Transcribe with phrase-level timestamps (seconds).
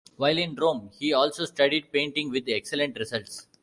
[0.17, 3.45] While in Rome he also studied painting with excellent results.